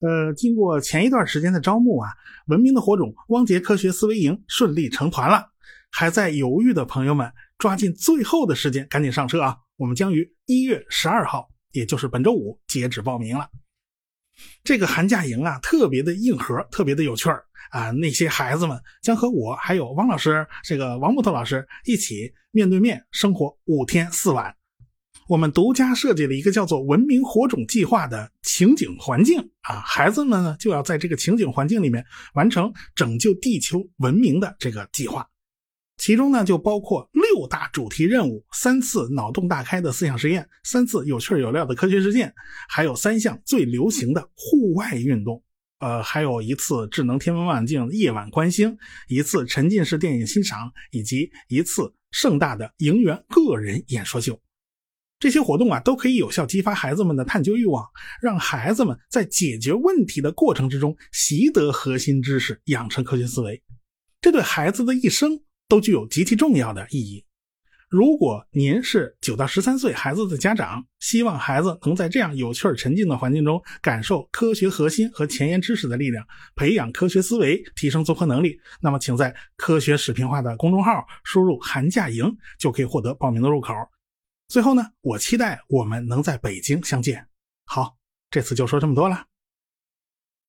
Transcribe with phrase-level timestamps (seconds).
[0.00, 2.10] 呃，经过前一段时间的招募啊，
[2.48, 5.50] 文明的火种汪杰科学思维营顺利成团了。
[5.90, 9.56] 还在犹豫的朋友们，抓紧最后的时间，赶紧上车啊！
[9.76, 13.48] 我们将于一月十二号，也就是本周五截止报名了。
[14.62, 17.90] 这个寒假营啊，特别的硬核，特别的有趣儿啊！
[17.92, 24.54] 那些孩子们将和我还有汪老师，这个王木头老师一起面对面生活五天四晚。
[25.28, 35.28] 我们独家设计了一个叫做“文明火种计划”的情景环境啊，孩子们呢就要在这个情景环境里面完成拯救地球文明的这个计划。
[35.98, 42.32] 其中呢就包括六大主题任务、三次脑洞大开的思想实验、三次有趣有料的科学实践，
[42.66, 45.42] 还有三项最流行的户外运动，
[45.80, 48.74] 呃，还有一次智能天文望远镜夜晚观星，
[49.08, 54.40] 一次沉浸式电影欣赏，以及一次盛大的营员个人演说秀。
[55.18, 57.82] 这些活动啊，都可以有效激发孩子们的探究欲望，
[58.20, 63.62] 让孩子们在解决问题的过程之中习得核心知识，养成科学思维。
[64.20, 67.24] 这对孩子的一生都具有极其重要的意义。
[67.88, 76.26] 如果您是九到十三岁孩子的家长，希望孩子能在这样有趣沉浸的环境中感受科学核心和前沿知识的力量，
[76.56, 83.72] 培养科学思维，提升综合能力，那么请在科学视频化的公众号输入“寒假营”，就可以获得报名的入口。
[84.48, 87.28] 最后呢，我期待我们能在北京相见。
[87.64, 87.96] 好，
[88.30, 89.26] 这次就说这么多了。